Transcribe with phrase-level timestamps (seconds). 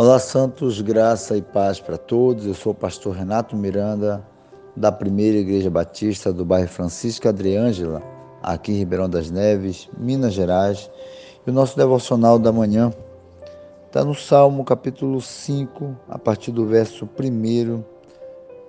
[0.00, 2.46] Olá, Santos, graça e paz para todos.
[2.46, 4.24] Eu sou o pastor Renato Miranda,
[4.76, 8.00] da Primeira Igreja Batista do bairro Francisco Adriângela,
[8.40, 10.88] aqui em Ribeirão das Neves, Minas Gerais.
[11.44, 12.92] E o nosso devocional da manhã
[13.88, 17.82] está no Salmo capítulo 5, a partir do verso 1,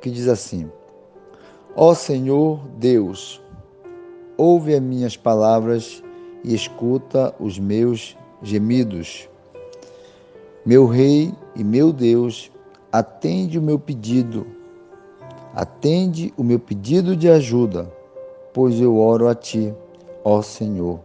[0.00, 0.72] que diz assim:
[1.76, 3.38] Ó Senhor Deus,
[4.34, 6.02] ouve as minhas palavras
[6.42, 9.28] e escuta os meus gemidos.
[10.68, 12.52] Meu Rei e meu Deus,
[12.92, 14.46] atende o meu pedido,
[15.54, 17.90] atende o meu pedido de ajuda,
[18.52, 19.74] pois eu oro a Ti,
[20.22, 21.00] ó Senhor.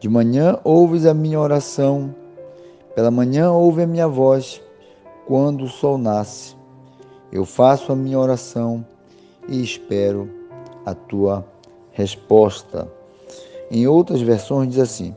[0.00, 2.12] De manhã ouves a minha oração,
[2.96, 4.60] pela manhã ouve a minha voz,
[5.24, 6.56] quando o sol nasce.
[7.30, 8.84] Eu faço a minha oração
[9.48, 10.28] e espero
[10.84, 11.46] a Tua
[11.92, 12.90] resposta.
[13.70, 15.14] Em outras versões diz assim: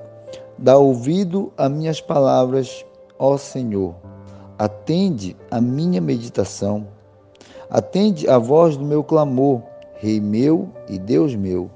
[0.59, 2.85] Dá ouvido a minhas palavras
[3.19, 3.95] Ó Senhor,
[4.57, 6.87] atende a minha meditação,
[7.69, 9.61] atende a voz do meu clamor,
[9.95, 11.71] Rei meu e Deus meu,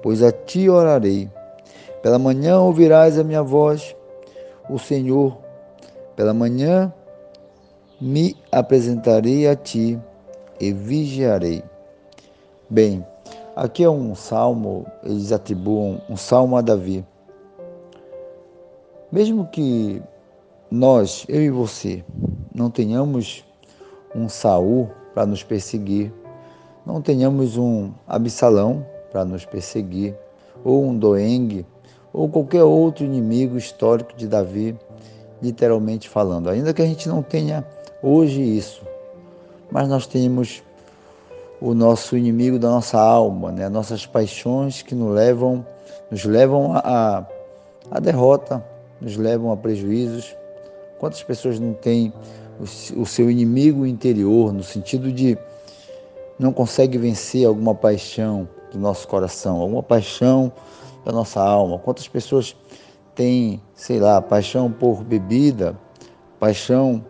[0.00, 1.28] pois a ti orarei.
[2.02, 3.96] Pela manhã ouvirás a minha voz,
[4.70, 5.36] o Senhor,
[6.14, 6.92] pela manhã
[8.00, 9.98] me apresentarei a ti
[10.60, 11.64] e vigiarei.
[12.70, 13.04] Bem,
[13.56, 17.04] aqui é um salmo, eles atribuem um salmo a Davi.
[19.10, 20.00] Mesmo que
[20.70, 22.04] nós, eu e você,
[22.54, 23.42] não tenhamos
[24.14, 26.12] um Saul para nos perseguir,
[26.84, 30.14] não tenhamos um Absalão para nos perseguir,
[30.62, 31.64] ou um Doeng,
[32.12, 34.76] ou qualquer outro inimigo histórico de Davi,
[35.40, 36.50] literalmente falando.
[36.50, 37.64] Ainda que a gente não tenha
[38.02, 38.82] hoje isso,
[39.70, 40.62] mas nós temos
[41.60, 43.68] o nosso inimigo da nossa alma, né?
[43.68, 45.64] nossas paixões que nos levam,
[46.10, 47.26] nos levam a,
[47.90, 48.62] a derrota,
[49.00, 50.36] nos levam a prejuízos,
[50.98, 52.12] Quantas pessoas não têm
[52.96, 55.38] o seu inimigo interior, no sentido de
[56.38, 60.52] não consegue vencer alguma paixão do nosso coração, alguma paixão
[61.04, 61.78] da nossa alma?
[61.78, 62.56] Quantas pessoas
[63.14, 65.78] têm, sei lá, paixão por bebida,
[66.38, 67.04] paixão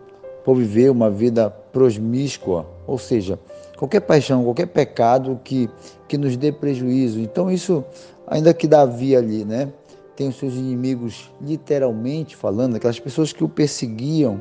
[0.45, 3.39] por viver uma vida prosmíscua, ou seja,
[3.77, 5.69] qualquer paixão, qualquer pecado que,
[6.09, 7.21] que nos dê prejuízo.
[7.21, 7.85] Então, isso,
[8.27, 9.71] ainda que Davi ali, né?
[10.19, 14.41] Tem os seus inimigos, literalmente falando, aquelas pessoas que o perseguiam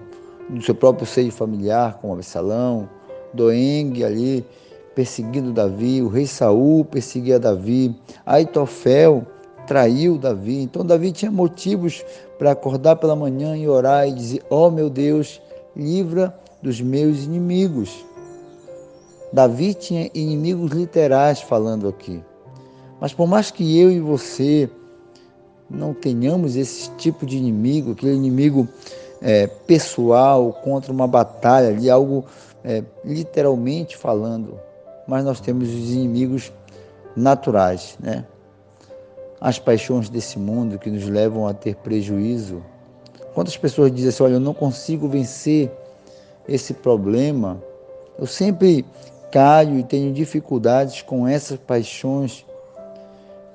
[0.49, 2.89] no seu próprio seio familiar, como Absalão,
[3.31, 4.43] Doeng ali,
[4.95, 7.95] perseguindo Davi, o rei Saul perseguia Davi,
[8.25, 9.23] Aitofel
[9.67, 10.63] traiu Davi.
[10.63, 12.03] Então Davi tinha motivos
[12.39, 15.39] para acordar pela manhã e orar e dizer: "Ó oh, meu Deus,
[15.75, 18.03] livra dos meus inimigos".
[19.31, 22.19] Davi tinha inimigos literais falando aqui.
[22.99, 24.67] Mas por mais que eu e você
[25.69, 28.67] não tenhamos esse tipo de inimigo, aquele inimigo
[29.21, 32.25] é, pessoal contra uma batalha ali, algo
[32.63, 34.59] é, literalmente falando,
[35.07, 36.51] mas nós temos os inimigos
[37.15, 38.25] naturais, né?
[39.39, 42.63] As paixões desse mundo que nos levam a ter prejuízo.
[43.35, 45.71] Quantas pessoas dizem assim: olha, eu não consigo vencer
[46.47, 47.61] esse problema,
[48.17, 48.83] eu sempre
[49.31, 52.46] caio e tenho dificuldades com essas paixões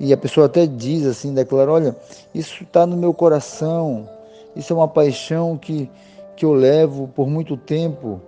[0.02, 1.96] e a pessoa até diz assim, declara, olha,
[2.34, 4.08] isso está no meu coração,
[4.56, 5.88] isso é uma paixão que,
[6.34, 8.20] que eu levo por muito tempo.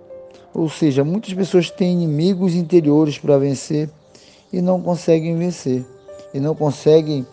[0.53, 3.89] Ou seja, muitas pessoas têm inimigos interiores para vencer
[4.53, 5.83] e não conseguem vencer.
[6.33, 7.27] E não conseguem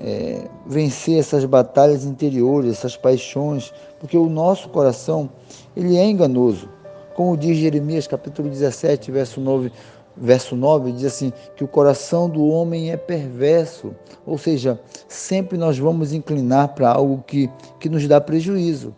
[0.00, 5.30] é, vencer essas batalhas interiores, essas paixões, porque o nosso coração,
[5.76, 6.68] ele é enganoso.
[7.14, 9.70] Como diz Jeremias capítulo 17, verso 9,
[10.16, 13.94] verso 9 diz assim: que o coração do homem é perverso,
[14.24, 18.94] ou seja, sempre nós vamos inclinar para algo que, que nos dá prejuízo.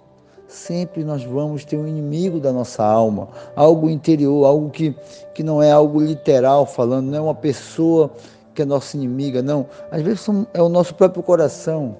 [0.46, 4.96] Sempre nós vamos ter um inimigo da nossa alma, algo interior, algo que,
[5.34, 8.10] que não é algo literal falando, não é uma pessoa
[8.54, 9.66] que é nossa inimiga, não.
[9.90, 11.96] Às vezes é o nosso próprio coração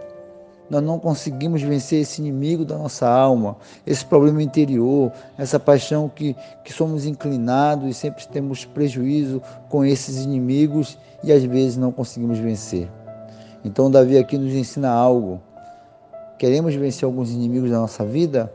[0.70, 3.56] nós não conseguimos vencer esse inimigo da nossa alma,
[3.86, 10.22] esse problema interior, essa paixão que, que somos inclinados e sempre temos prejuízo com esses
[10.24, 12.88] inimigos e às vezes não conseguimos vencer.
[13.64, 15.40] Então, Davi aqui nos ensina algo.
[16.38, 18.52] Queremos vencer alguns inimigos da nossa vida?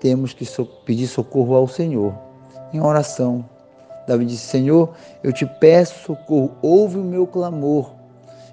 [0.00, 0.46] Temos que
[0.84, 2.14] pedir socorro ao Senhor,
[2.72, 3.44] em oração.
[4.06, 4.90] Davi disse: Senhor,
[5.22, 7.92] eu te peço socorro, ouve o meu clamor.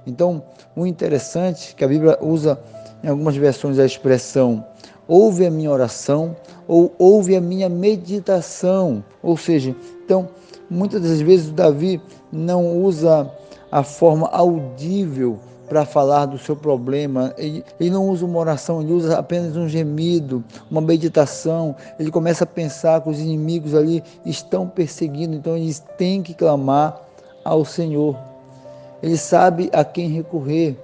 [0.07, 0.42] Então,
[0.75, 2.59] o interessante é que a Bíblia usa
[3.03, 4.65] em algumas versões a expressão
[5.12, 6.33] ouve a minha oração
[6.65, 9.03] ou ouve a minha meditação.
[9.21, 9.75] Ou seja,
[10.06, 10.30] então,
[10.69, 12.01] muitas das vezes Davi
[12.31, 13.30] não usa
[13.69, 15.38] a forma audível
[15.68, 17.33] para falar do seu problema.
[17.38, 21.75] Ele, ele, não usa uma oração, ele usa apenas um gemido, uma meditação.
[22.00, 27.01] Ele começa a pensar que os inimigos ali estão perseguindo, então eles têm que clamar
[27.44, 28.18] ao Senhor.
[29.03, 30.77] Ele sabe a quem recorrer.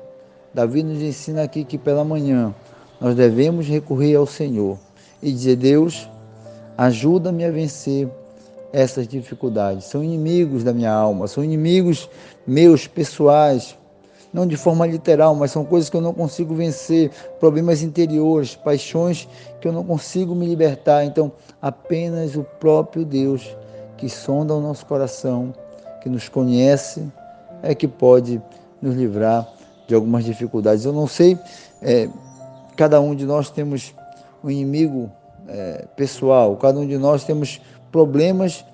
[0.53, 2.53] Davi nos ensina aqui que pela manhã
[2.99, 4.77] nós devemos recorrer ao Senhor
[5.21, 6.09] e dizer: Deus,
[6.77, 8.07] ajuda-me a vencer
[8.71, 9.85] essas dificuldades.
[9.85, 12.09] São inimigos da minha alma, são inimigos
[12.45, 13.77] meus pessoais,
[14.33, 19.27] não de forma literal, mas são coisas que eu não consigo vencer, problemas interiores, paixões
[19.59, 21.05] que eu não consigo me libertar.
[21.05, 23.55] Então, apenas o próprio Deus
[23.97, 25.53] que sonda o nosso coração,
[26.01, 27.03] que nos conhece,
[27.63, 28.41] é que pode
[28.79, 29.56] nos livrar
[29.87, 30.85] de algumas dificuldades.
[30.85, 31.37] Eu não sei,
[31.81, 32.09] é,
[32.75, 33.93] cada um de nós temos
[34.43, 35.09] um inimigo
[35.47, 37.61] é, pessoal, cada um de nós temos
[37.91, 38.65] problemas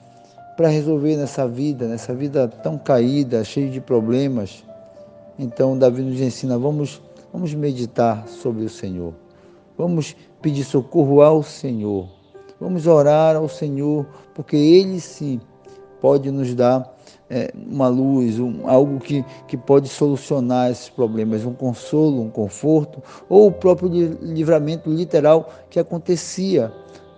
[0.58, 4.64] para resolver nessa vida, nessa vida tão caída, cheia de problemas.
[5.38, 7.02] Então, Davi nos ensina: vamos,
[7.32, 9.14] vamos meditar sobre o Senhor,
[9.78, 12.08] vamos pedir socorro ao Senhor,
[12.60, 15.40] vamos orar ao Senhor, porque Ele sim
[16.04, 16.94] pode nos dar
[17.30, 23.02] é, uma luz, um, algo que, que pode solucionar esses problemas, um consolo, um conforto,
[23.30, 23.88] ou o próprio
[24.22, 26.74] livramento literal que acontecia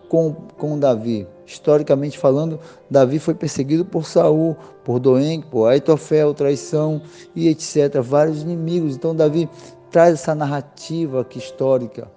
[0.08, 1.28] com, com Davi.
[1.48, 7.02] Historicamente falando, Davi foi perseguido por Saul, por Doeng, por Aitofel, traição
[7.36, 8.02] e etc.
[8.04, 8.96] Vários inimigos.
[8.96, 9.50] Então Davi
[9.90, 12.08] traz essa narrativa aqui histórica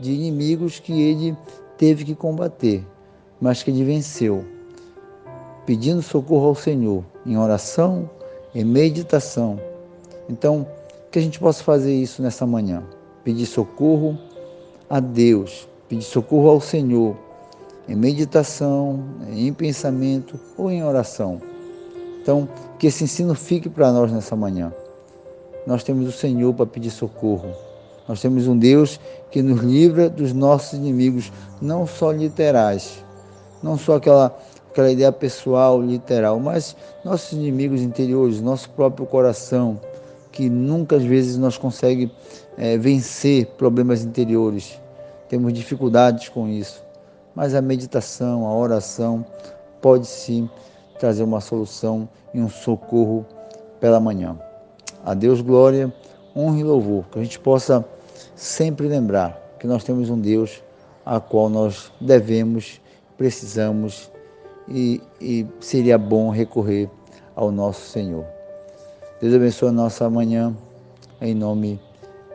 [0.00, 1.36] de inimigos que ele
[1.76, 2.82] teve que combater,
[3.38, 4.53] mas que ele venceu,
[5.66, 8.08] pedindo socorro ao Senhor em oração,
[8.54, 9.58] em meditação.
[10.28, 10.66] Então,
[11.10, 12.82] que a gente possa fazer isso nessa manhã,
[13.22, 14.18] pedir socorro
[14.88, 17.16] a Deus, pedir socorro ao Senhor
[17.88, 21.40] em meditação, em pensamento ou em oração.
[22.20, 24.72] Então, que esse ensino fique para nós nessa manhã.
[25.66, 27.50] Nós temos o Senhor para pedir socorro.
[28.08, 29.00] Nós temos um Deus
[29.30, 33.02] que nos livra dos nossos inimigos, não só literais,
[33.62, 34.38] não só aquela,
[34.74, 39.80] aquela ideia pessoal, literal, mas nossos inimigos interiores, nosso próprio coração,
[40.32, 42.10] que nunca às vezes nós consegue
[42.58, 44.78] é, vencer problemas interiores.
[45.28, 46.84] Temos dificuldades com isso
[47.34, 49.24] mas a meditação, a oração
[49.80, 50.48] pode sim
[50.98, 53.26] trazer uma solução e um socorro
[53.80, 54.38] pela manhã.
[55.04, 55.92] A Deus glória,
[56.34, 57.84] honra e louvor, que a gente possa
[58.36, 60.62] sempre lembrar que nós temos um Deus
[61.04, 62.80] a qual nós devemos,
[63.18, 64.10] precisamos
[64.68, 66.90] e, e seria bom recorrer
[67.34, 68.24] ao nosso Senhor.
[69.20, 70.54] Deus abençoe a nossa manhã,
[71.20, 71.80] em nome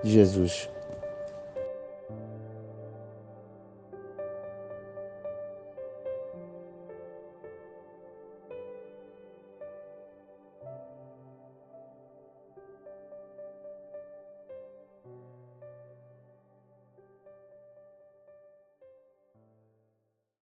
[0.03, 0.69] de Jesus.